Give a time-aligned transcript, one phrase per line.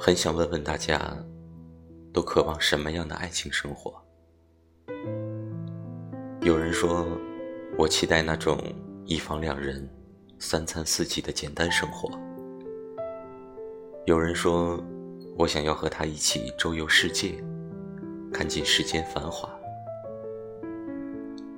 [0.00, 1.14] 很想问问大家，
[2.12, 4.00] 都渴望什么样的爱情生活？
[6.42, 7.06] 有人说，
[7.76, 8.58] 我期待那种
[9.04, 9.86] 一房两人、
[10.38, 12.08] 三餐四季的简单生活。
[14.06, 14.82] 有人说，
[15.36, 17.34] 我想要和他一起周游世界，
[18.32, 19.50] 看尽世间繁华。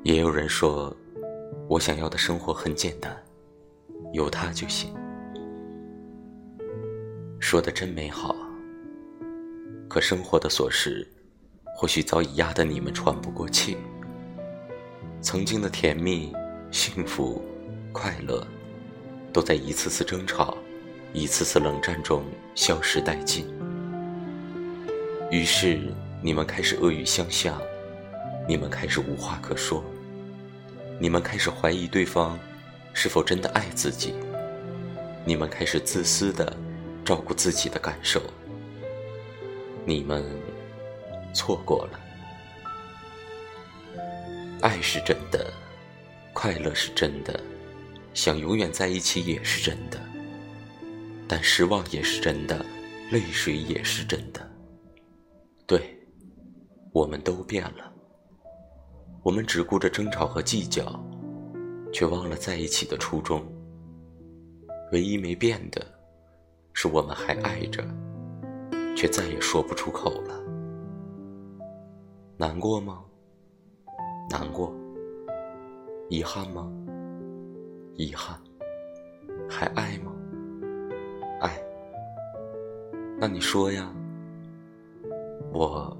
[0.03, 0.97] 也有人说，
[1.69, 3.17] 我想要的生活很简单，
[4.13, 4.93] 有他就行。
[7.51, 8.37] 说的真美好，
[9.89, 11.05] 可生活的琐事，
[11.75, 13.77] 或许早已压得你们喘不过气。
[15.21, 16.33] 曾经的甜蜜、
[16.71, 17.45] 幸福、
[17.91, 18.47] 快乐，
[19.33, 20.57] 都在一次次争吵、
[21.13, 22.23] 一次次冷战中
[22.55, 23.45] 消失殆尽。
[25.33, 25.81] 于是，
[26.23, 27.61] 你们开始恶语相向，
[28.47, 29.83] 你们开始无话可说，
[31.01, 32.39] 你们开始怀疑对方
[32.95, 34.15] 是否真的爱自己，
[35.25, 36.57] 你们开始自私的
[37.11, 38.23] 照顾自己的感受，
[39.85, 40.25] 你们
[41.35, 41.99] 错过了。
[44.61, 45.53] 爱是真的，
[46.33, 47.41] 快乐是真的，
[48.15, 50.01] 想永远在一起也是真的，
[51.27, 52.65] 但失望也是真的，
[53.11, 54.49] 泪水也是真的。
[55.67, 55.99] 对，
[56.93, 57.93] 我们都变了，
[59.25, 61.05] 我们只顾着争吵和计较，
[61.93, 63.45] 却忘了在一起的初衷。
[64.93, 65.85] 唯一没变的，
[66.73, 67.85] 是我们还爱着，
[68.97, 70.41] 却再也说不出口了。
[72.37, 73.05] 难过吗？
[74.31, 74.75] 难过，
[76.09, 76.73] 遗憾吗？
[77.95, 78.39] 遗憾，
[79.49, 80.13] 还爱吗？
[81.41, 81.61] 爱。
[83.19, 83.93] 那你说呀，
[85.53, 85.95] 我